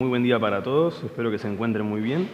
[0.00, 2.28] Muy buen día para todos, espero que se encuentren muy bien.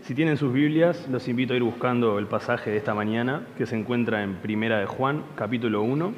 [0.00, 3.66] Si tienen sus Biblias, los invito a ir buscando el pasaje de esta mañana que
[3.66, 6.14] se encuentra en Primera de Juan, capítulo 1,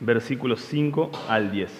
[0.00, 1.70] versículos 5 al 10.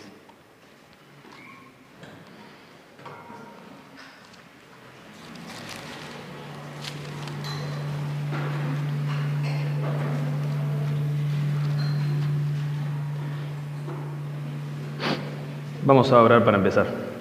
[15.84, 17.13] Vamos a orar para empezar.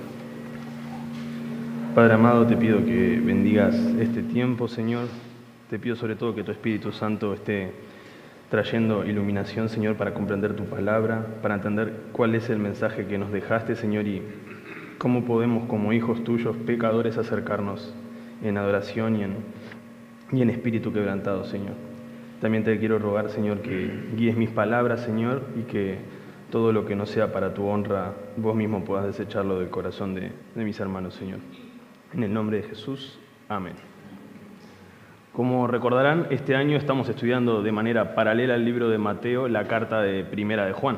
[1.95, 5.05] Padre amado, te pido que bendigas este tiempo, Señor.
[5.69, 7.69] Te pido sobre todo que tu Espíritu Santo esté
[8.49, 13.31] trayendo iluminación, Señor, para comprender tu palabra, para entender cuál es el mensaje que nos
[13.31, 14.23] dejaste, Señor, y
[14.97, 17.93] cómo podemos como hijos tuyos, pecadores, acercarnos
[18.41, 19.15] en adoración
[20.31, 21.75] y en, espíritu quebrantado, Señor.
[22.41, 25.99] También te quiero rogar, Señor, que guíes mis palabras, Señor, y que
[26.49, 30.31] todo lo que no sea para tu honra, vos mismo puedas desecharlo del corazón de,
[30.55, 31.37] mis hermanos, Señor.
[32.13, 33.17] En el nombre de Jesús,
[33.49, 33.73] amén.
[35.31, 39.99] Como recordarán, este año estamos estudiando de manera paralela al libro de Mateo la carta
[40.03, 40.97] de Primera de Juan.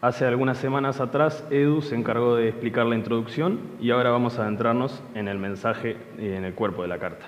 [0.00, 4.42] Hace algunas semanas atrás, Edu se encargó de explicar la introducción y ahora vamos a
[4.42, 7.26] adentrarnos en el mensaje y en el cuerpo de la carta.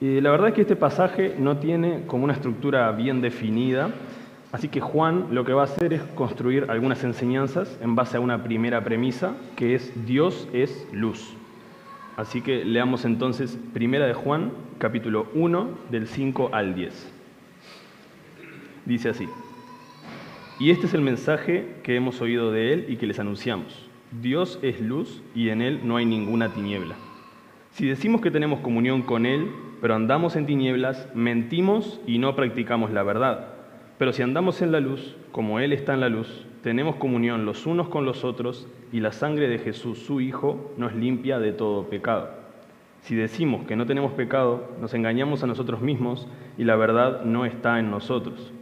[0.00, 3.90] Y la verdad es que este pasaje no tiene como una estructura bien definida,
[4.52, 8.20] Así que Juan lo que va a hacer es construir algunas enseñanzas en base a
[8.20, 11.36] una primera premisa, que es Dios es luz.
[12.16, 17.12] Así que leamos entonces Primera de Juan, capítulo 1, del 5 al 10.
[18.86, 19.28] Dice así,
[20.60, 23.88] y este es el mensaje que hemos oído de Él y que les anunciamos.
[24.20, 26.96] Dios es luz y en Él no hay ninguna tiniebla.
[27.70, 32.90] Si decimos que tenemos comunión con Él, pero andamos en tinieblas, mentimos y no practicamos
[32.90, 33.54] la verdad.
[33.96, 37.64] Pero si andamos en la luz, como Él está en la luz, tenemos comunión los
[37.64, 41.84] unos con los otros y la sangre de Jesús, su Hijo, nos limpia de todo
[41.84, 42.30] pecado.
[43.02, 47.46] Si decimos que no tenemos pecado, nos engañamos a nosotros mismos y la verdad no
[47.46, 48.52] está en nosotros.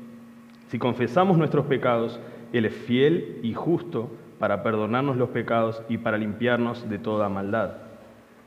[0.68, 2.20] Si confesamos nuestros pecados,
[2.52, 7.72] Él es fiel y justo para perdonarnos los pecados y para limpiarnos de toda maldad.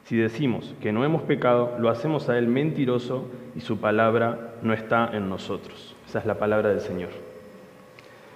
[0.04, 4.74] Si decimos que no hemos pecado, lo hacemos a Él mentiroso y su palabra no
[4.74, 5.96] está en nosotros.
[6.08, 7.31] Esa es la palabra del Señor.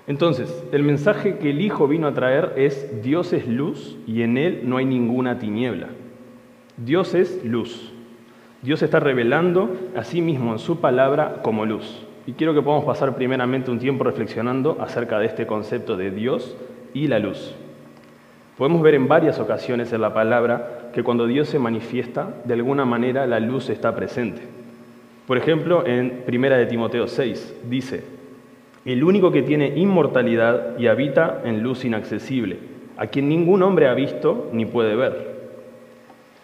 [0.07, 4.37] Entonces, el mensaje que el Hijo vino a traer es Dios es luz y en
[4.37, 5.87] Él no hay ninguna tiniebla.
[6.77, 7.91] Dios es luz.
[8.61, 12.05] Dios está revelando a sí mismo en su palabra como luz.
[12.27, 16.55] Y quiero que podamos pasar primeramente un tiempo reflexionando acerca de este concepto de Dios
[16.93, 17.53] y la luz.
[18.57, 22.85] Podemos ver en varias ocasiones en la palabra que cuando Dios se manifiesta, de alguna
[22.85, 24.41] manera la luz está presente.
[25.27, 28.14] Por ejemplo, en Primera de Timoteo 6 dice,
[28.85, 32.59] el único que tiene inmortalidad y habita en luz inaccesible,
[32.97, 35.35] a quien ningún hombre ha visto ni puede ver.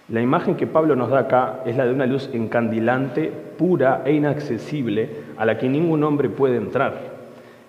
[0.09, 4.13] La imagen que Pablo nos da acá es la de una luz encandilante, pura e
[4.13, 7.12] inaccesible, a la que ningún hombre puede entrar.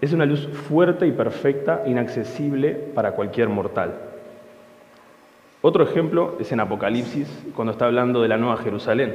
[0.01, 3.93] Es una luz fuerte y perfecta, inaccesible para cualquier mortal.
[5.61, 9.15] Otro ejemplo es en Apocalipsis, cuando está hablando de la Nueva Jerusalén.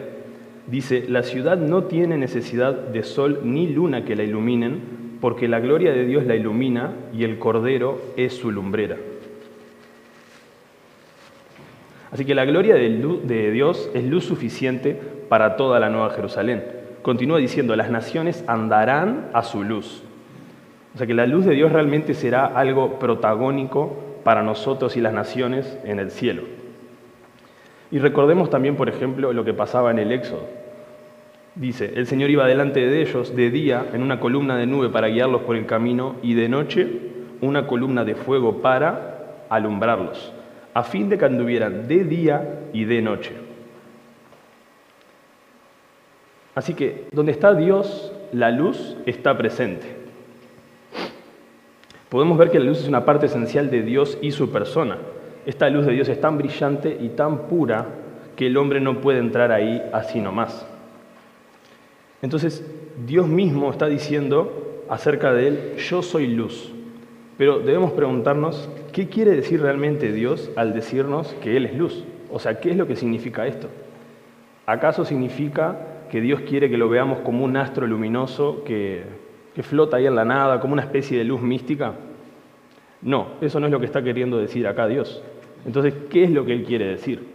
[0.67, 5.59] Dice, la ciudad no tiene necesidad de sol ni luna que la iluminen, porque la
[5.59, 8.97] gloria de Dios la ilumina y el Cordero es su lumbrera.
[12.11, 16.63] Así que la gloria de Dios es luz suficiente para toda la Nueva Jerusalén.
[17.01, 20.03] Continúa diciendo, las naciones andarán a su luz.
[20.93, 25.13] O sea que la luz de Dios realmente será algo protagónico para nosotros y las
[25.13, 26.43] naciones en el cielo.
[27.91, 30.47] Y recordemos también, por ejemplo, lo que pasaba en el Éxodo.
[31.59, 35.07] Dice, el Señor iba delante de ellos de día en una columna de nube para
[35.07, 36.87] guiarlos por el camino y de noche
[37.41, 40.31] una columna de fuego para alumbrarlos,
[40.75, 43.31] a fin de que anduvieran de día y de noche.
[46.53, 49.95] Así que donde está Dios, la luz está presente.
[52.09, 54.97] Podemos ver que la luz es una parte esencial de Dios y su persona.
[55.47, 57.87] Esta luz de Dios es tan brillante y tan pura
[58.35, 60.67] que el hombre no puede entrar ahí así nomás.
[62.21, 62.65] Entonces,
[63.05, 66.73] Dios mismo está diciendo acerca de Él, yo soy luz.
[67.37, 72.03] Pero debemos preguntarnos, ¿qué quiere decir realmente Dios al decirnos que Él es luz?
[72.31, 73.69] O sea, ¿qué es lo que significa esto?
[74.65, 75.77] ¿Acaso significa
[76.09, 79.03] que Dios quiere que lo veamos como un astro luminoso que,
[79.61, 81.93] flota ahí en la nada, como una especie de luz mística?
[83.01, 85.21] No, eso no es lo que está queriendo decir acá Dios.
[85.65, 87.27] Entonces, ¿qué es lo que Él quiere decir?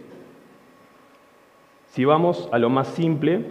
[1.87, 3.45] Si vamos a lo más simple,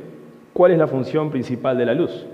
[0.53, 2.27] ¿Cuál es la función principal de la luz?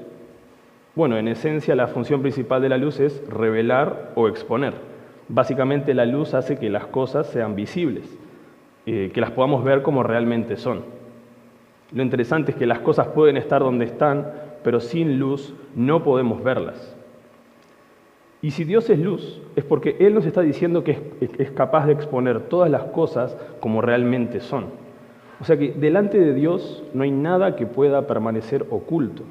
[0.94, 4.74] Bueno, en esencia la función principal de la luz es revelar o exponer.
[5.28, 8.18] Básicamente la luz hace que las cosas sean visibles.
[8.86, 10.82] eh, que las podamos ver como realmente son.
[11.92, 14.32] Lo interesante es que las cosas pueden estar donde están,
[14.64, 16.96] pero sin luz no podemos verlas.
[18.40, 21.92] Y si Dios es luz, es porque Él nos está diciendo que es, capaz de
[21.92, 24.66] exponer todas las cosas como realmente son.
[25.40, 29.22] O sea que delante de Dios no hay nada que pueda permanecer oculto.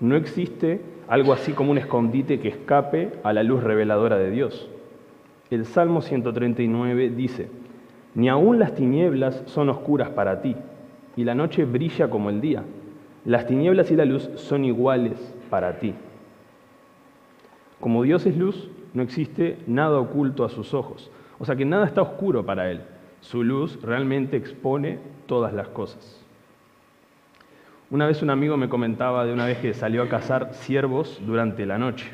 [0.00, 4.68] No existe algo así como un escondite que escape a la luz reveladora de Dios.
[5.50, 7.48] El Salmo 139 dice,
[8.14, 10.56] Ni aun las tinieblas son oscuras para ti,
[11.16, 12.62] y la noche brilla como el día.
[13.24, 15.94] Las tinieblas y la luz son iguales para ti.
[17.80, 21.10] Como Dios es luz, no existe nada oculto a sus ojos.
[21.38, 22.80] O sea que nada está oscuro para Él.
[23.30, 26.24] Su luz realmente expone todas las cosas.
[27.90, 31.66] Una vez un amigo me comentaba de una vez que salió a cazar ciervos durante
[31.66, 32.06] la noche.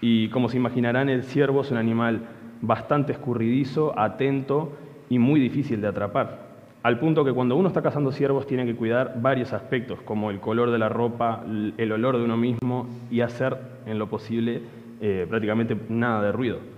[0.00, 2.20] Y como se imaginarán, el ciervo es un animal
[2.60, 4.70] bastante escurridizo, atento
[5.08, 6.46] y muy difícil de atrapar.
[6.84, 10.38] Al punto que cuando uno está cazando ciervos tiene que cuidar varios aspectos, como el
[10.38, 11.42] color de la ropa,
[11.76, 14.62] el olor de uno mismo y hacer en lo posible
[15.00, 16.75] eh, prácticamente nada de ruido.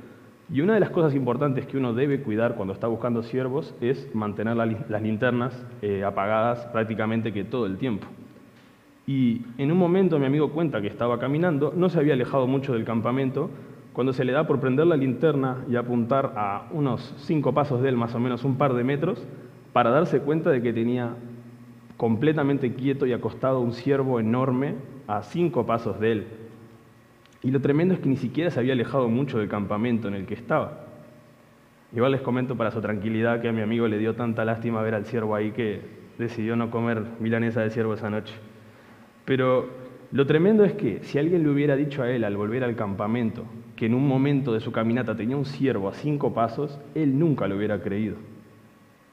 [0.51, 4.15] Y una de las cosas importantes que uno debe cuidar cuando está buscando ciervos es
[4.15, 8.07] mantener las linternas eh, apagadas prácticamente que todo el tiempo.
[9.07, 12.73] Y en un momento mi amigo cuenta que estaba caminando, no se había alejado mucho
[12.73, 13.51] del campamento,
[13.93, 17.91] cuando se le da por prender la linterna y apuntar a unos cinco pasos de
[17.91, 19.27] él, más o menos un par de metros,
[19.73, 21.15] para darse cuenta de que tenía
[21.97, 24.77] completamente quieto y acostado un ciervo enorme
[25.09, 26.27] a cinco pasos de él.
[27.43, 30.27] Y lo tremendo es que ni siquiera se había alejado mucho del campamento en el
[30.27, 30.87] que estaba.
[31.95, 34.95] Igual les comento para su tranquilidad que a mi amigo le dio tanta lástima ver
[34.95, 35.81] al ciervo ahí que
[36.19, 38.35] decidió no comer milanesa de ciervo esa noche.
[39.25, 39.69] Pero
[40.11, 43.45] lo tremendo es que si alguien le hubiera dicho a él al volver al campamento
[43.77, 47.47] que en un momento de su caminata tenía un ciervo a cinco pasos, él nunca
[47.47, 48.17] lo hubiera creído.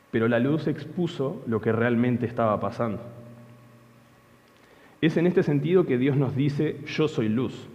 [0.09, 3.01] Pero la luz expuso lo que realmente estaba pasando.
[4.99, 7.69] Es en este sentido que Dios nos dice, yo soy luz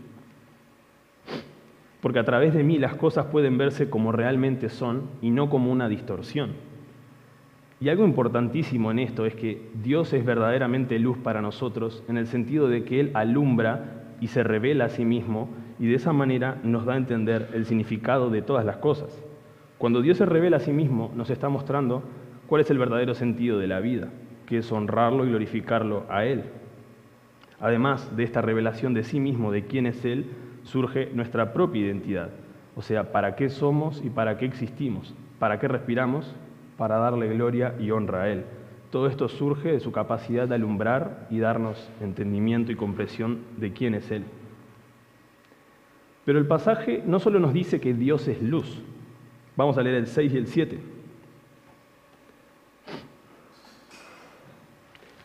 [2.00, 5.70] porque a través de mí las cosas pueden verse como realmente son y no como
[5.70, 6.52] una distorsión.
[7.81, 12.26] Y algo importantísimo en esto es que Dios es verdaderamente luz para nosotros en el
[12.26, 15.49] sentido de que Él alumbra y se revela a sí mismo
[15.79, 19.25] y de esa manera nos da a entender el significado de todas las cosas.
[19.79, 22.03] Cuando Dios se revela a sí mismo nos está mostrando
[22.46, 24.08] cuál es el verdadero sentido de la vida,
[24.44, 26.44] que es honrarlo y glorificarlo a Él.
[27.61, 30.26] Además de esta revelación de sí mismo, de quién es Él,
[30.64, 32.30] surge nuestra propia identidad.
[32.76, 35.14] O sea, ¿para qué somos y para qué existimos?
[35.38, 36.34] ¿Para qué respiramos?
[36.76, 38.44] Para darle gloria y honra a Él.
[38.90, 43.94] Todo esto surge de su capacidad de alumbrar y darnos entendimiento y comprensión de quién
[43.94, 44.24] es Él.
[46.24, 48.82] Pero el pasaje no solo nos dice que Dios es luz,
[49.56, 50.78] vamos a leer el 6 y el 7.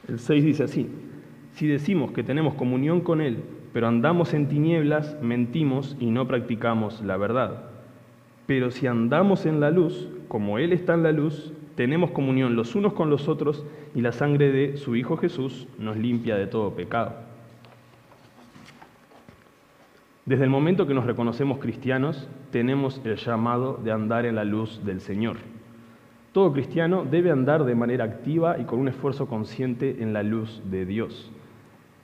[0.08, 0.90] El 6 dice así,
[1.54, 3.44] si decimos que tenemos comunión con Él,
[3.76, 7.64] pero andamos en tinieblas, mentimos y no practicamos la verdad.
[8.46, 12.74] Pero si andamos en la luz, como Él está en la luz, tenemos comunión los
[12.76, 16.74] unos con los otros y la sangre de su Hijo Jesús nos limpia de todo
[16.74, 17.16] pecado.
[20.24, 24.86] Desde el momento que nos reconocemos cristianos, tenemos el llamado de andar en la luz
[24.86, 25.36] del Señor.
[26.32, 30.62] Todo cristiano debe andar de manera activa y con un esfuerzo consciente en la luz
[30.72, 31.30] de Dios.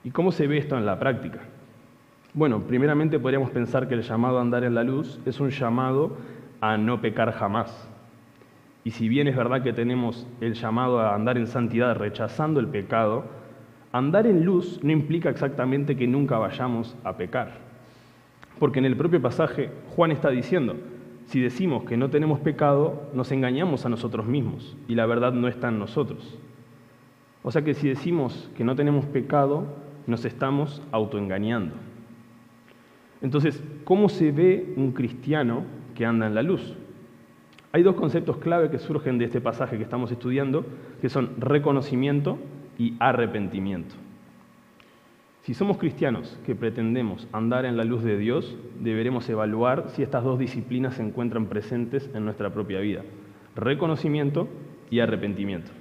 [0.04, 1.40] ¿Y cómo se ve esto en la práctica?
[2.34, 6.16] Bueno, primeramente podríamos pensar que el llamado a andar en la luz es un llamado
[6.62, 7.86] a no pecar jamás.
[8.84, 12.68] Y si bien es verdad que tenemos el llamado a andar en santidad rechazando el
[12.68, 13.26] pecado,
[13.92, 17.58] andar en luz no implica exactamente que nunca vayamos a pecar.
[18.58, 20.76] Porque en el propio pasaje Juan está diciendo,
[21.26, 25.48] si decimos que no tenemos pecado, nos engañamos a nosotros mismos y la verdad no
[25.48, 26.38] está en nosotros.
[27.42, 29.66] O sea que si decimos que no tenemos pecado,
[30.06, 31.91] nos estamos autoengañando.
[33.22, 35.64] Entonces, ¿cómo se ve un cristiano
[35.94, 36.74] que anda en la luz?
[37.70, 40.66] Hay dos conceptos clave que surgen de este pasaje que estamos estudiando,
[41.00, 42.38] que son reconocimiento
[42.78, 43.94] y arrepentimiento.
[45.42, 50.22] Si somos cristianos que pretendemos andar en la luz de Dios, deberemos evaluar si estas
[50.22, 53.02] dos disciplinas se encuentran presentes en nuestra propia vida.
[53.56, 54.48] Reconocimiento
[54.90, 55.72] y arrepentimiento.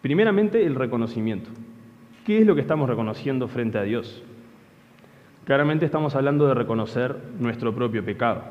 [0.00, 1.50] Primeramente, el reconocimiento.
[2.24, 4.22] ¿Qué es lo que estamos reconociendo frente a Dios?
[5.48, 8.42] Claramente estamos hablando de reconocer nuestro propio pecado.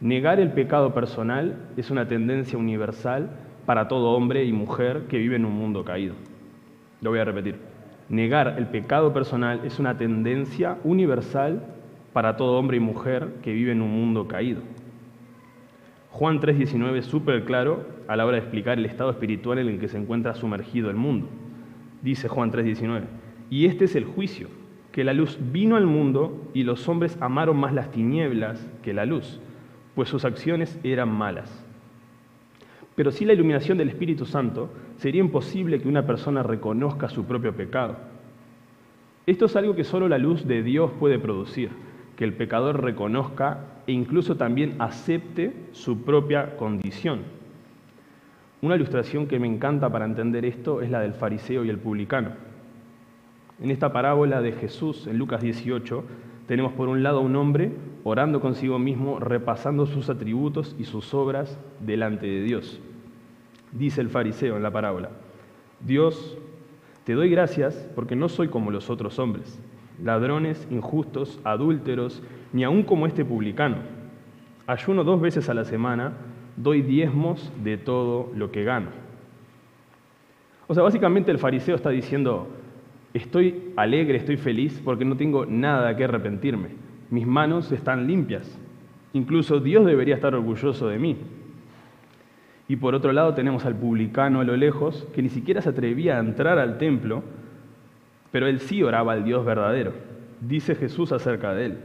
[0.00, 3.28] Negar el pecado personal es una tendencia universal
[3.66, 6.14] para todo hombre y mujer que vive en un mundo caído.
[7.02, 7.56] Lo voy a repetir.
[8.08, 11.66] Negar el pecado personal es una tendencia universal
[12.14, 14.62] para todo hombre y mujer que vive en un mundo caído.
[16.12, 19.78] Juan 3:19 es súper claro a la hora de explicar el estado espiritual en el
[19.78, 21.28] que se encuentra sumergido el mundo.
[22.00, 23.04] Dice Juan 3:19,
[23.50, 24.48] y este es el juicio,
[24.92, 29.06] que la luz vino al mundo y los hombres amaron más las tinieblas que la
[29.06, 29.40] luz,
[29.94, 31.64] pues sus acciones eran malas.
[32.96, 37.54] Pero sin la iluminación del Espíritu Santo sería imposible que una persona reconozca su propio
[37.54, 37.96] pecado.
[39.26, 41.70] Esto es algo que solo la luz de Dios puede producir,
[42.16, 47.20] que el pecador reconozca e incluso también acepte su propia condición.
[48.60, 52.49] Una ilustración que me encanta para entender esto es la del fariseo y el publicano.
[53.60, 56.04] En esta parábola de Jesús, en Lucas 18,
[56.46, 57.72] tenemos por un lado a un hombre
[58.04, 62.80] orando consigo mismo, repasando sus atributos y sus obras delante de Dios.
[63.72, 65.10] Dice el fariseo en la parábola,
[65.80, 66.38] Dios,
[67.04, 69.60] te doy gracias porque no soy como los otros hombres,
[70.02, 73.76] ladrones, injustos, adúlteros, ni aun como este publicano.
[74.66, 76.14] Ayuno dos veces a la semana,
[76.56, 78.88] doy diezmos de todo lo que gano.
[80.66, 82.48] O sea, básicamente el fariseo está diciendo,
[83.12, 86.68] Estoy alegre, estoy feliz porque no tengo nada que arrepentirme.
[87.10, 88.56] Mis manos están limpias.
[89.12, 91.16] Incluso Dios debería estar orgulloso de mí.
[92.68, 96.16] Y por otro lado tenemos al publicano a lo lejos que ni siquiera se atrevía
[96.16, 97.24] a entrar al templo,
[98.30, 99.92] pero él sí oraba al Dios verdadero.
[100.40, 101.78] Dice Jesús acerca de él.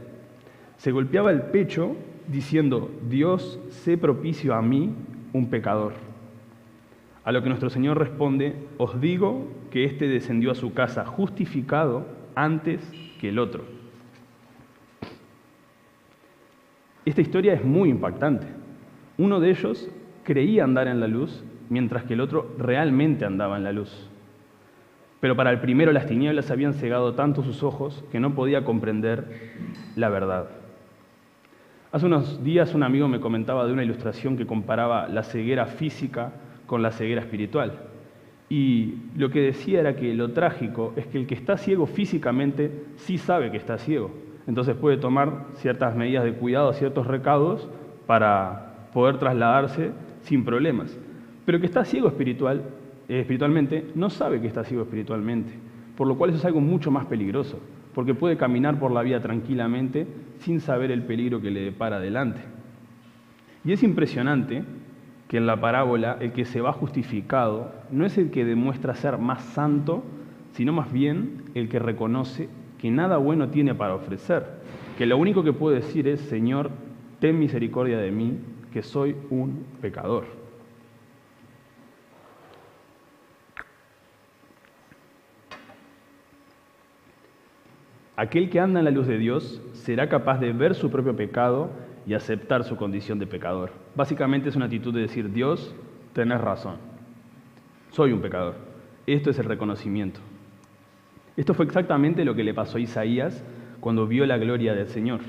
[0.76, 1.96] Se golpeaba el pecho
[2.28, 4.94] diciendo, Dios, sé propicio a mí,
[5.32, 6.05] un pecador.
[7.26, 12.06] A lo que nuestro Señor responde, os digo que éste descendió a su casa justificado
[12.36, 12.80] antes
[13.20, 13.64] que el otro.
[17.04, 18.46] Esta historia es muy impactante.
[19.18, 19.90] Uno de ellos
[20.22, 24.08] creía andar en la luz, mientras que el otro realmente andaba en la luz.
[25.18, 29.52] Pero para el primero las tinieblas habían cegado tanto sus ojos que no podía comprender
[29.96, 30.48] la verdad.
[31.90, 36.32] Hace unos días un amigo me comentaba de una ilustración que comparaba la ceguera física
[36.66, 37.72] con la ceguera espiritual.
[38.48, 42.70] Y lo que decía era que lo trágico es que el que está ciego físicamente
[42.96, 44.10] sí sabe que está ciego.
[44.46, 47.68] Entonces puede tomar ciertas medidas de cuidado, ciertos recados
[48.06, 49.90] para poder trasladarse
[50.22, 50.96] sin problemas.
[51.44, 52.62] Pero el que está ciego espiritual,
[53.08, 55.52] eh, espiritualmente no sabe que está ciego espiritualmente,
[55.96, 57.58] por lo cual eso es algo mucho más peligroso,
[57.94, 60.06] porque puede caminar por la vida tranquilamente
[60.38, 62.40] sin saber el peligro que le depara adelante.
[63.64, 64.62] Y es impresionante
[65.28, 69.18] que en la parábola el que se va justificado no es el que demuestra ser
[69.18, 70.04] más santo,
[70.52, 74.44] sino más bien el que reconoce que nada bueno tiene para ofrecer,
[74.96, 76.70] que lo único que puede decir es, Señor,
[77.20, 78.38] ten misericordia de mí,
[78.72, 80.24] que soy un pecador.
[88.16, 91.70] Aquel que anda en la luz de Dios será capaz de ver su propio pecado
[92.06, 93.72] y aceptar su condición de pecador.
[93.94, 95.74] Básicamente es una actitud de decir, Dios,
[96.12, 96.76] tenés razón,
[97.90, 98.54] soy un pecador.
[99.06, 100.20] Esto es el reconocimiento.
[101.36, 103.44] Esto fue exactamente lo que le pasó a Isaías
[103.80, 105.20] cuando vio la gloria del Señor.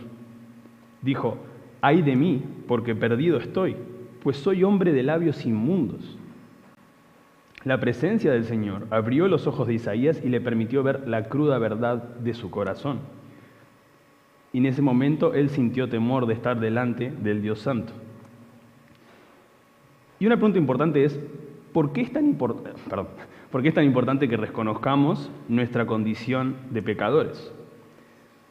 [1.02, 1.38] Dijo,
[1.82, 3.76] ay de mí, porque perdido estoy,
[4.24, 6.18] pues soy hombre de labios inmundos.
[7.64, 11.58] La presencia del Señor abrió los ojos de Isaías y le permitió ver la cruda
[11.58, 13.00] verdad de su corazón
[14.58, 17.94] y en ese momento él sintió temor de estar delante del Dios Santo.
[20.18, 21.20] Y una pregunta importante es,
[21.74, 27.54] ¿por qué es tan, ¿por qué es tan importante que reconozcamos nuestra condición de pecadores?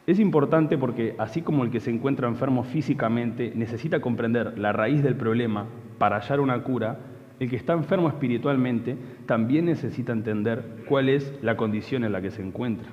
[0.05, 5.03] Es importante porque así como el que se encuentra enfermo físicamente necesita comprender la raíz
[5.03, 5.65] del problema
[5.97, 6.99] para hallar una cura,
[7.41, 8.95] el que está enfermo espiritualmente
[9.25, 12.87] también necesita entender cuál es la condición en la que se encuentra.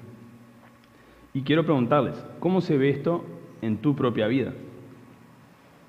[1.36, 3.24] Y quiero preguntarles, ¿cómo se ve esto
[3.60, 4.52] en tu propia vida?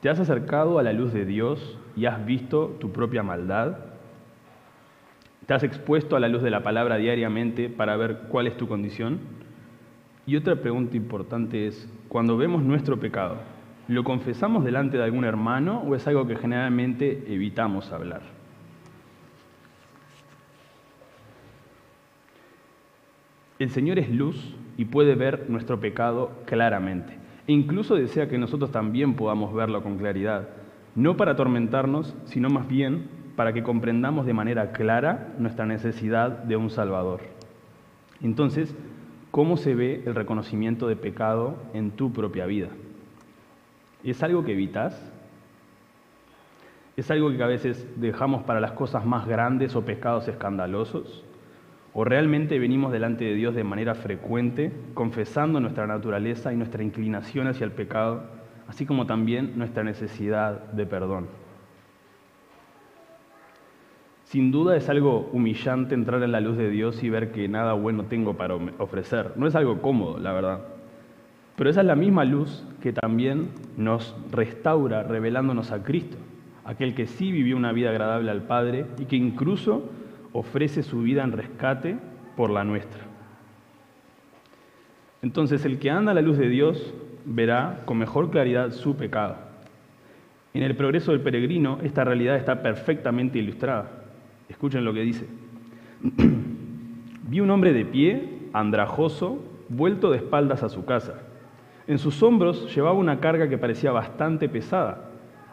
[0.01, 3.77] ¿Te has acercado a la luz de Dios y has visto tu propia maldad?
[5.45, 8.67] ¿Te has expuesto a la luz de la palabra diariamente para ver cuál es tu
[8.67, 9.19] condición?
[10.25, 13.37] Y otra pregunta importante es, cuando vemos nuestro pecado,
[13.87, 18.23] ¿lo confesamos delante de algún hermano o es algo que generalmente evitamos hablar?
[23.57, 27.13] El Señor es luz y puede ver nuestro pecado claramente.
[27.47, 30.49] E incluso desea que nosotros también podamos verlo con claridad,
[30.95, 33.07] no para atormentarnos, sino más bien
[33.37, 37.21] para que comprendamos de manera clara nuestra necesidad de un Salvador.
[38.21, 38.75] Entonces,
[39.31, 42.69] ¿cómo se ve el reconocimiento de pecado en tu propia vida?
[44.03, 45.13] ¿Es algo que evitas?
[46.97, 51.23] ¿Es algo que a veces dejamos para las cosas más grandes o pecados escandalosos?
[51.97, 57.47] ¿O realmente venimos delante de Dios de manera frecuente, confesando nuestra naturaleza y nuestra inclinación
[57.47, 58.23] hacia el pecado,
[58.67, 61.27] así como también nuestra necesidad de perdón?
[64.25, 67.71] Sin duda es algo humillante entrar en la luz de Dios y ver que nada
[67.71, 69.31] bueno tengo para ofrecer.
[69.37, 70.65] No es algo cómodo, la verdad.
[71.55, 76.17] Pero esa es la misma luz que también nos restaura revelándonos a Cristo,
[76.65, 79.89] aquel que sí vivió una vida agradable al Padre y que incluso
[80.35, 81.95] ofrece su vida en rescate
[82.35, 82.99] por la nuestra.
[85.21, 89.37] Entonces el que anda a la luz de Dios verá con mejor claridad su pecado.
[90.53, 93.89] En el progreso del peregrino esta realidad está perfectamente ilustrada.
[94.49, 95.25] Escuchen lo que dice.
[97.29, 101.21] Vi un hombre de pie, andrajoso, vuelto de espaldas a su casa.
[101.87, 105.11] En sus hombros llevaba una carga que parecía bastante pesada.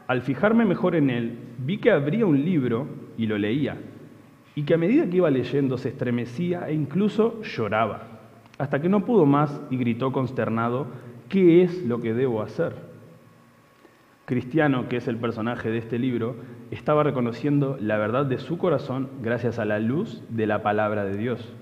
[0.08, 3.76] Al fijarme mejor en él, vi que abría un libro y lo leía,
[4.54, 8.08] y que a medida que iba leyendo se estremecía e incluso lloraba,
[8.58, 10.86] hasta que no pudo más y gritó consternado,
[11.28, 12.74] ¿qué es lo que debo hacer?
[14.26, 16.36] Cristiano, que es el personaje de este libro,
[16.70, 21.16] estaba reconociendo la verdad de su corazón gracias a la luz de la palabra de
[21.16, 21.52] Dios,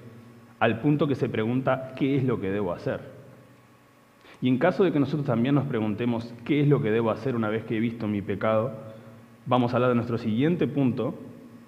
[0.59, 3.01] al punto que se pregunta, ¿qué es lo que debo hacer?
[4.43, 7.37] Y en caso de que nosotros también nos preguntemos, ¿qué es lo que debo hacer
[7.37, 8.73] una vez que he visto mi pecado?
[9.47, 11.15] Vamos a hablar de nuestro siguiente punto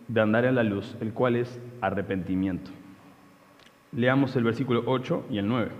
[0.09, 2.71] de andar en la luz, el cual es arrepentimiento.
[3.93, 5.71] Leamos el versículo 8 y el 9.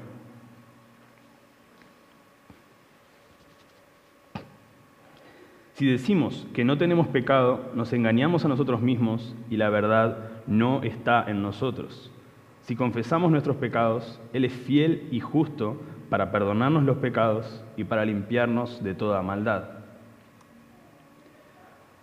[5.75, 10.83] Si decimos que no tenemos pecado, nos engañamos a nosotros mismos y la verdad no
[10.83, 12.13] está en nosotros.
[12.61, 18.05] Si confesamos nuestros pecados, Él es fiel y justo para perdonarnos los pecados y para
[18.05, 19.65] limpiarnos de toda maldad.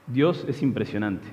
[0.08, 1.28] Dios es impresionante,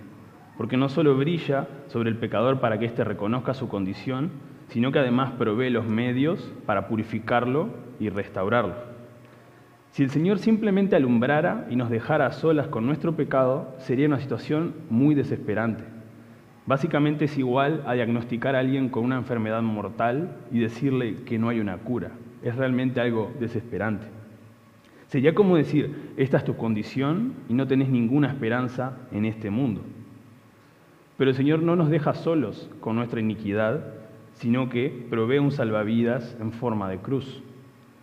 [0.56, 4.30] porque no solo brilla sobre el pecador para que éste reconozca su condición,
[4.68, 7.70] sino que además provee los medios para purificarlo
[8.00, 8.74] y restaurarlo.
[9.90, 14.20] Si el Señor simplemente alumbrara y nos dejara a solas con nuestro pecado, sería una
[14.20, 15.84] situación muy desesperante.
[16.66, 21.48] Básicamente es igual a diagnosticar a alguien con una enfermedad mortal y decirle que no
[21.48, 22.10] hay una cura.
[22.42, 24.06] Es realmente algo desesperante.
[25.06, 29.82] Sería como decir, esta es tu condición y no tenés ninguna esperanza en este mundo.
[31.16, 33.80] Pero el Señor no nos deja solos con nuestra iniquidad,
[34.34, 37.42] sino que provee un salvavidas en forma de cruz.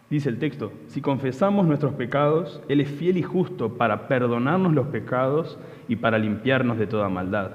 [0.10, 4.88] Dice el texto, si confesamos nuestros pecados, Él es fiel y justo para perdonarnos los
[4.88, 7.52] pecados y para limpiarnos de toda maldad.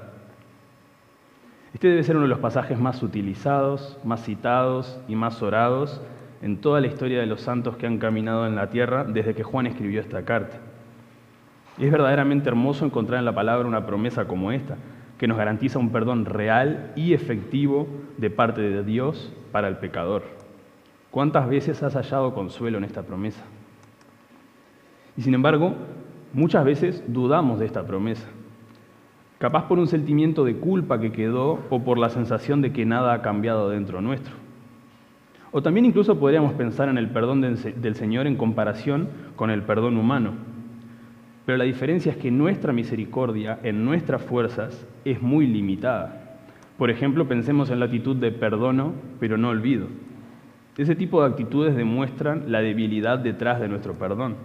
[1.73, 6.01] Este debe ser uno de los pasajes más utilizados, más citados y más orados
[6.41, 9.43] en toda la historia de los santos que han caminado en la tierra desde que
[9.43, 10.57] Juan escribió esta carta.
[11.77, 14.77] Y es verdaderamente hermoso encontrar en la palabra una promesa como esta,
[15.19, 20.23] que nos garantiza un perdón real y efectivo de parte de Dios para el pecador.
[21.11, 23.43] ¿Cuántas veces has hallado consuelo en esta promesa?
[25.17, 25.75] Y sin embargo,
[26.33, 28.27] muchas veces dudamos de esta promesa.
[29.39, 33.13] Capaz por un sentimiento de culpa que quedó o por la sensación de que nada
[33.13, 34.33] ha cambiado dentro nuestro.
[35.51, 39.97] O también incluso podríamos pensar en el perdón del Señor en comparación con el perdón
[39.97, 40.33] humano.
[41.49, 46.37] Pero la diferencia es que nuestra misericordia en nuestras fuerzas es muy limitada.
[46.77, 49.87] Por ejemplo, pensemos en la actitud de perdono, pero no olvido.
[50.77, 54.35] Ese tipo de actitudes demuestran la debilidad detrás de nuestro perdón.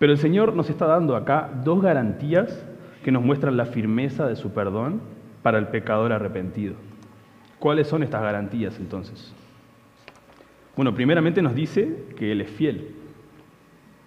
[0.00, 2.66] Pero el Señor nos está dando acá dos garantías
[3.04, 5.02] que nos muestran la firmeza de su perdón
[5.44, 6.74] para el pecador arrepentido.
[7.60, 9.32] ¿Cuáles son estas garantías entonces?
[10.74, 12.97] Bueno, primeramente nos dice que Él es fiel.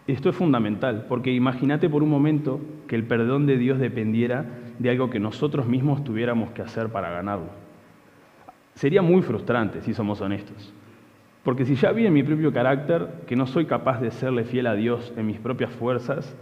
[0.08, 4.46] Esto es fundamental, porque imagínate por un momento que el perdón de Dios dependiera
[4.80, 7.50] de algo que nosotros mismos tuviéramos que hacer para ganarlo.
[8.74, 10.74] Sería muy frustrante, si somos honestos.
[11.44, 14.68] Porque si ya vi en mi propio carácter que no soy capaz de serle fiel
[14.68, 16.36] a Dios en mis propias fuerzas,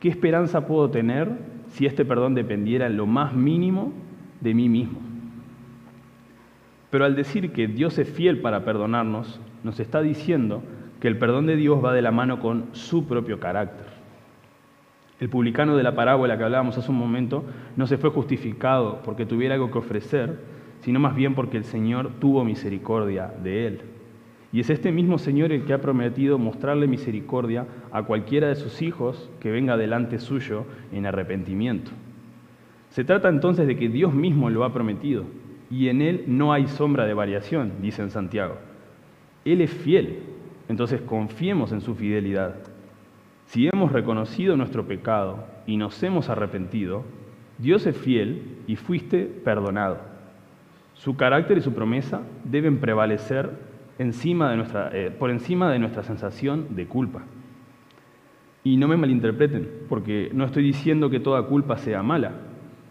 [0.00, 1.30] ¿qué esperanza puedo tener
[1.68, 3.92] si este perdón dependiera en lo más mínimo
[4.40, 5.00] de mí mismo?
[6.90, 10.62] Pero al decir que Dios es fiel para perdonarnos, nos está diciendo
[11.00, 13.86] que el perdón de Dios va de la mano con su propio carácter.
[15.20, 17.44] El publicano de la parábola que hablábamos hace un momento
[17.76, 20.38] no se fue justificado porque tuviera algo que ofrecer,
[20.80, 23.80] sino más bien porque el Señor tuvo misericordia de él.
[24.52, 28.80] Y es este mismo Señor el que ha prometido mostrarle misericordia a cualquiera de sus
[28.80, 31.90] hijos que venga delante suyo en arrepentimiento.
[32.90, 35.24] Se trata entonces de que Dios mismo lo ha prometido
[35.70, 38.54] y en Él no hay sombra de variación, dice en Santiago.
[39.44, 40.20] Él es fiel,
[40.68, 42.56] entonces confiemos en su fidelidad.
[43.46, 47.04] Si hemos reconocido nuestro pecado y nos hemos arrepentido,
[47.58, 49.98] Dios es fiel y fuiste perdonado.
[50.94, 53.50] Su carácter y su promesa deben prevalecer
[53.98, 57.22] eh, por encima de nuestra sensación de culpa.
[58.64, 62.32] Y no me malinterpreten, porque no estoy diciendo que toda culpa sea mala.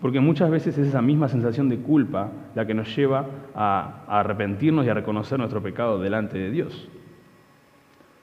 [0.02, 4.86] Porque muchas veces es esa misma sensación de culpa la que nos lleva a, arrepentirnos
[4.86, 6.90] y a reconocer nuestro pecado delante de Dios.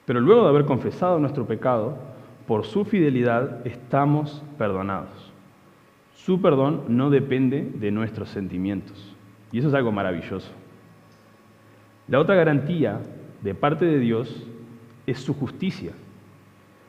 [0.05, 1.97] Pero luego de haber confesado nuestro pecado,
[2.47, 5.31] por su fidelidad estamos perdonados.
[6.13, 9.15] Su perdón no depende de nuestros sentimientos.
[9.51, 10.51] Y eso es algo maravilloso.
[12.07, 12.99] La otra garantía
[13.41, 14.45] de parte de Dios
[15.07, 15.91] es su justicia.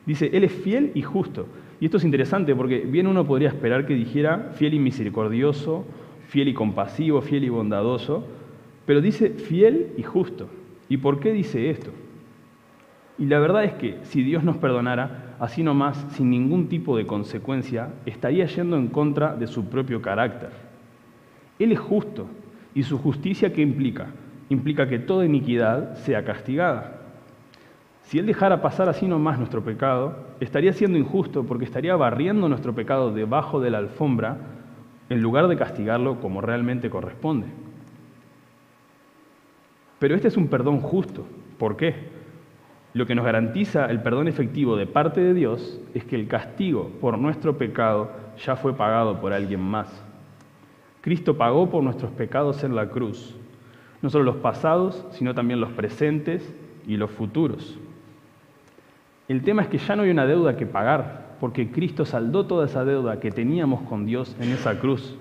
[0.05, 1.47] Dice, Él es fiel y justo.
[1.79, 5.85] Y esto es interesante porque bien uno podría esperar que dijera fiel y misericordioso,
[6.27, 8.25] fiel y compasivo, fiel y bondadoso,
[8.85, 10.47] pero dice fiel y justo.
[10.89, 11.91] ¿Y por qué dice esto?
[13.17, 17.07] Y la verdad es que si Dios nos perdonara, así nomás, sin ningún tipo de
[17.07, 20.51] consecuencia, estaría yendo en contra de su propio carácter.
[21.57, 22.27] Él es justo.
[22.75, 24.07] ¿Y su justicia qué implica?
[24.49, 27.01] Implica que toda iniquidad sea castigada.
[28.03, 32.73] Si Él dejara pasar así nomás nuestro pecado, estaría siendo injusto porque estaría barriendo nuestro
[32.73, 34.37] pecado debajo de la alfombra
[35.09, 37.47] en lugar de castigarlo como realmente corresponde.
[39.99, 41.25] Pero este es un perdón justo.
[41.57, 42.16] ¿Por qué?
[42.93, 46.89] Lo que nos garantiza el perdón efectivo de parte de Dios es que el castigo
[47.01, 48.11] por nuestro pecado
[48.43, 50.03] ya fue pagado por alguien más.
[51.01, 53.35] Cristo pagó por nuestros pecados en la cruz,
[54.01, 56.53] no solo los pasados, sino también los presentes
[56.87, 57.77] y los futuros.
[59.27, 62.65] El tema es que ya no hay una deuda que pagar, porque Cristo saldó toda
[62.65, 65.15] esa deuda que teníamos con Dios en esa cruz.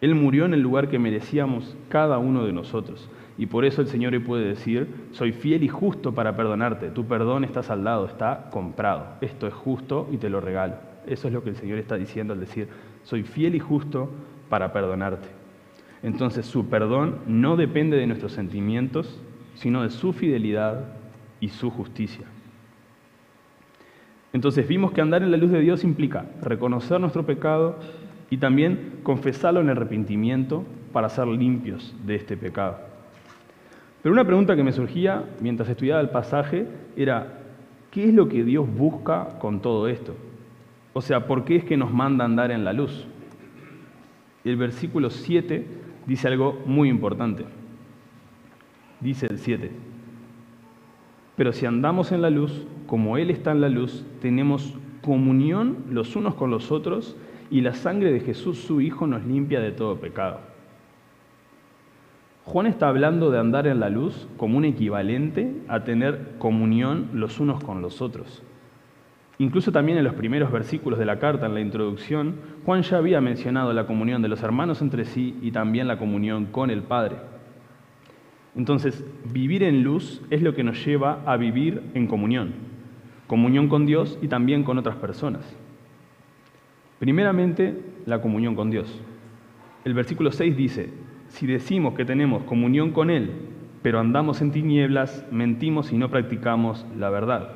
[0.00, 3.08] Él murió en el lugar que merecíamos cada uno de nosotros.
[3.40, 6.90] Y por eso el Señor puede decir, soy fiel y justo para perdonarte.
[6.90, 9.14] Tu perdón está saldado, está comprado.
[9.22, 10.74] Esto es justo y te lo regalo.
[11.06, 12.68] Eso es lo que el Señor está diciendo al decir,
[13.02, 14.10] soy fiel y justo
[14.50, 15.26] para perdonarte.
[16.02, 19.18] Entonces su perdón no depende de nuestros sentimientos,
[19.54, 20.88] sino de su fidelidad
[21.40, 22.26] y su justicia.
[24.34, 27.78] Entonces vimos que andar en la luz de Dios implica reconocer nuestro pecado
[28.28, 32.89] y también confesarlo en arrepentimiento para ser limpios de este pecado.
[34.02, 37.40] Pero una pregunta que me surgía mientras estudiaba el pasaje era,
[37.90, 40.14] ¿qué es lo que Dios busca con todo esto?
[40.92, 43.06] O sea, ¿por qué es que nos manda andar en la luz?
[44.44, 45.66] El versículo 7
[46.06, 47.44] dice algo muy importante.
[49.00, 49.70] Dice el 7,
[51.40, 56.14] pero si andamos en la luz, como Él está en la luz, tenemos comunión los
[56.14, 57.16] unos con los otros
[57.50, 60.49] y la sangre de Jesús, su Hijo, nos limpia de todo pecado.
[62.44, 67.38] Juan está hablando de andar en la luz como un equivalente a tener comunión los
[67.38, 68.42] unos con los otros.
[69.38, 73.20] Incluso también en los primeros versículos de la carta, en la introducción, Juan ya había
[73.20, 77.16] mencionado la comunión de los hermanos entre sí y también la comunión con el Padre.
[78.54, 82.52] Entonces, vivir en luz es lo que nos lleva a vivir en comunión,
[83.28, 85.56] comunión con Dios y también con otras personas.
[86.98, 89.00] Primeramente, la comunión con Dios.
[89.86, 90.90] El versículo 6 dice,
[91.30, 93.30] si decimos que tenemos comunión con Él,
[93.82, 97.52] pero andamos en tinieblas, mentimos y no practicamos la verdad.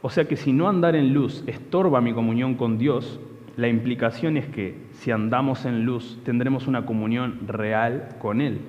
[0.00, 3.20] O sea que si no andar en luz estorba mi comunión con Dios,
[3.56, 8.60] la implicación es que si andamos en luz tendremos una comunión real con Él.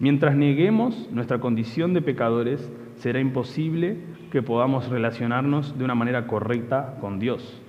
[0.00, 3.96] Mientras neguemos nuestra condición de pecadores, será imposible
[4.32, 7.62] que podamos relacionarnos de una manera correcta con Dios,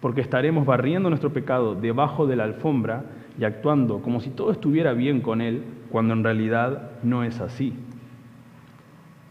[0.00, 3.04] porque estaremos barriendo nuestro pecado debajo de la alfombra
[3.38, 7.74] y actuando como si todo estuviera bien con Él, cuando en realidad no es así.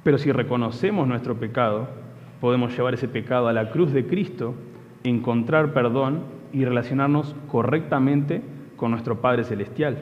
[0.04, 1.88] Pero si reconocemos nuestro pecado,
[2.42, 4.56] podemos llevar ese pecado a la cruz de Cristo,
[5.04, 8.42] encontrar perdón y relacionarnos correctamente
[8.76, 9.98] con nuestro Padre Celestial,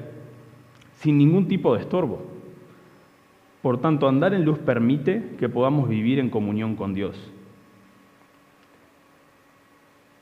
[0.93, 2.25] sin ningún tipo de estorbo.
[3.61, 7.31] Por tanto, andar en luz permite que podamos vivir en comunión con Dios.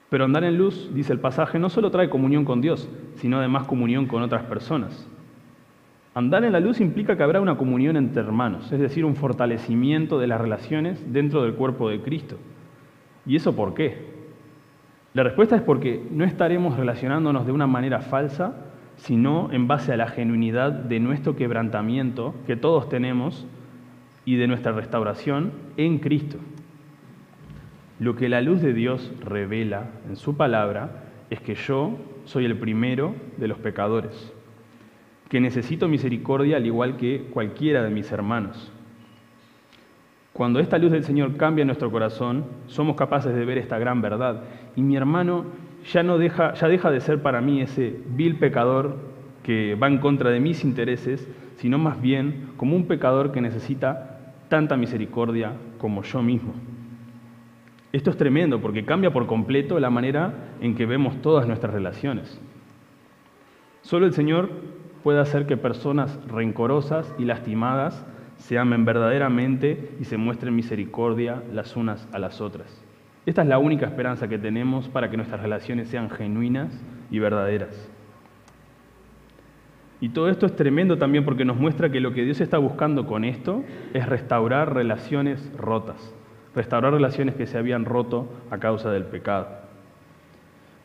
[0.10, 3.68] Pero andar en luz, dice el pasaje, no solo trae comunión con Dios, sino además
[3.68, 5.08] comunión con otras personas.
[6.16, 10.20] Andar en la luz implica que habrá una comunión entre hermanos, es decir, un fortalecimiento
[10.20, 12.38] de las relaciones dentro del cuerpo de Cristo.
[13.26, 14.10] ¿Y eso por qué?
[15.14, 18.66] La respuesta es porque no estaremos relacionándonos de una manera falsa
[19.00, 23.48] sino en base a la genuinidad de nuestro quebrantamiento que todos tenemos
[24.26, 26.38] y de nuestra restauración en Cristo.
[28.00, 32.58] Lo que la luz de Dios revela en su palabra es que yo soy el
[32.58, 34.34] primero de los pecadores,
[35.28, 38.72] que necesito misericordia al igual que cualquiera de mis hermanos.
[40.32, 44.44] Cuando esta luz del Señor cambia nuestro corazón, somos capaces de ver esta gran verdad.
[44.78, 45.44] Y mi hermano
[45.92, 48.96] ya, no deja, ya deja de ser para mí ese vil pecador
[49.44, 54.22] que va en contra de mis intereses, sino más bien como un pecador que necesita
[54.48, 56.54] tanta misericordia como yo mismo.
[57.92, 62.40] Esto es tremendo porque cambia por completo la manera en que vemos todas nuestras relaciones.
[63.82, 64.50] Solo el Señor
[65.04, 68.06] puede hacer que personas rencorosas y lastimadas
[68.38, 72.84] se amen verdaderamente y se muestren misericordia las unas a las otras.
[73.26, 77.90] Esta es la única esperanza que tenemos para que nuestras relaciones sean genuinas y verdaderas.
[80.02, 83.06] Y todo esto es tremendo también porque nos muestra que lo que Dios está buscando
[83.06, 86.16] con esto es restaurar relaciones rotas,
[86.56, 89.48] restaurar relaciones que se habían roto a causa del pecado.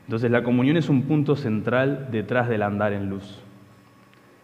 [0.07, 3.41] Entonces la comunión es un punto central detrás del andar en luz.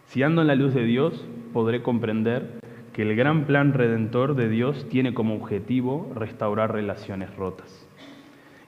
[0.05, 2.59] Si ando en la luz de Dios, podré comprender
[2.93, 7.87] que el gran plan redentor de Dios tiene como objetivo restaurar relaciones rotas.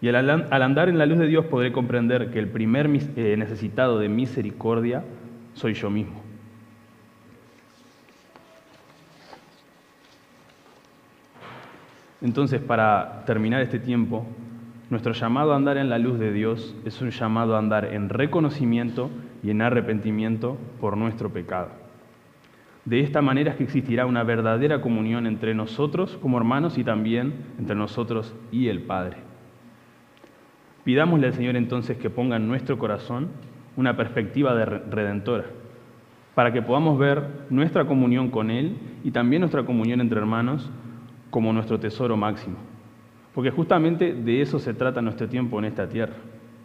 [0.02, 4.00] Y al, andar en la luz de Dios podré comprender que el primer eh, necesitado
[4.00, 5.04] de misericordia
[5.54, 6.22] soy yo mismo.
[12.24, 14.26] Entonces, para terminar este tiempo,
[14.90, 18.08] nuestro llamado a andar en la luz de Dios es un llamado a andar en
[18.08, 19.10] reconocimiento
[19.44, 21.70] y en arrepentimiento por nuestro pecado.
[22.86, 27.34] De esta manera es que existirá una verdadera comunión entre nosotros como hermanos y también
[27.60, 29.18] entre nosotros y el Padre.
[30.86, 33.30] Pidámosle al Señor entonces que ponga en nuestro corazón
[33.76, 35.46] una perspectiva de redentora,
[36.36, 40.72] para que podamos ver nuestra comunión con Él y también nuestra comunión entre hermanos
[41.34, 42.58] como nuestro tesoro máximo.
[43.34, 46.14] Porque justamente de eso se trata nuestro tiempo en esta tierra.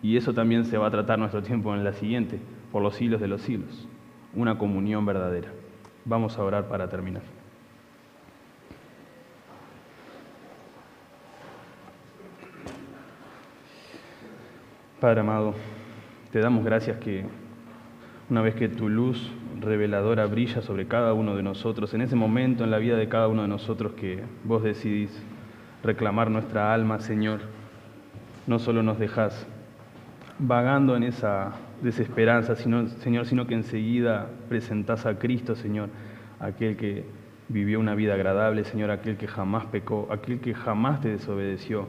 [0.03, 2.39] Y eso también se va a tratar nuestro tiempo en la siguiente,
[2.71, 3.89] por los siglos de los siglos.
[4.35, 5.49] Una comunión verdadera.
[6.05, 7.23] Vamos a orar para terminar.
[15.01, 15.55] Padre amado,
[16.31, 17.25] te damos gracias que
[18.29, 22.65] una vez que tu luz reveladora brilla sobre cada uno de nosotros, en ese momento
[22.65, 25.11] en la vida de cada uno de nosotros que vos decidís
[25.83, 27.41] reclamar nuestra alma, Señor,
[28.47, 29.47] no solo nos dejas
[30.39, 35.89] vagando en esa desesperanza, sino, Señor, sino que enseguida presentás a Cristo, Señor,
[36.41, 37.05] aquel que
[37.49, 41.89] vivió una vida agradable, Señor, aquel que jamás pecó, aquel que jamás te desobedeció,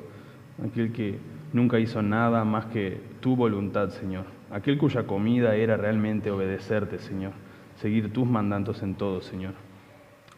[0.65, 1.17] aquel que
[1.53, 7.33] nunca hizo nada más que tu voluntad, Señor, aquel cuya comida era realmente obedecerte, Señor,
[7.81, 9.53] seguir tus mandatos en todo, Señor.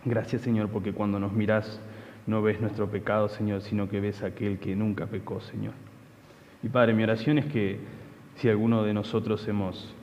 [0.06, 1.82] Gracias, Señor, porque cuando nos mirás
[2.28, 5.74] no ves nuestro pecado, Señor, sino que ves aquel que nunca pecó, Señor.
[6.64, 7.80] Y Padre, mi oración es que
[8.36, 9.94] si alguno de nosotros hemos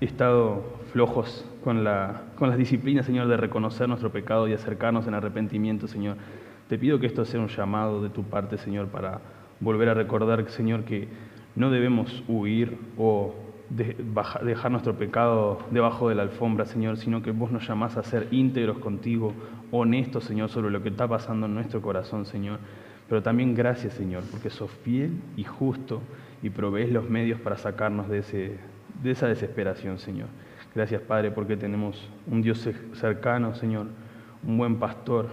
[0.00, 5.14] estado flojos con, la, con las disciplinas, Señor, de reconocer nuestro pecado y acercarnos en
[5.14, 6.16] arrepentimiento, Señor,
[6.68, 9.20] te pido que esto sea un llamado de tu parte, Señor, para
[9.60, 11.08] volver a recordar, Señor, que
[11.54, 13.34] no debemos huir o
[13.70, 18.26] dejar nuestro pecado debajo de la alfombra, Señor, sino que vos nos llamás a ser
[18.32, 19.32] íntegros contigo,
[19.70, 22.58] honestos, Señor, sobre lo que está pasando en nuestro corazón, Señor.
[23.08, 26.00] Pero también gracias, Señor, porque sos fiel y justo
[26.42, 28.58] y provees los medios para sacarnos de, ese,
[29.02, 30.28] de esa desesperación, Señor.
[30.74, 33.86] Gracias, Padre, porque tenemos un Dios cercano, Señor,
[34.44, 35.28] un buen pastor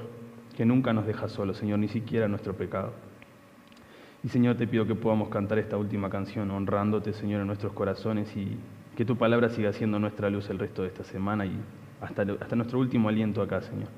[0.56, 2.94] que nunca nos deja solos, Señor, ni siquiera nuestro pecado.
[4.24, 8.36] Y Señor, te pido que podamos cantar esta última canción honrándote, Señor, en nuestros corazones
[8.36, 8.58] y
[8.96, 11.54] que tu palabra siga siendo nuestra luz el resto de esta semana y
[12.02, 13.90] hasta, hasta nuestro último aliento acá, Señor.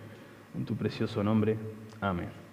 [0.55, 1.57] En tu precioso nombre.
[2.01, 2.48] Amén.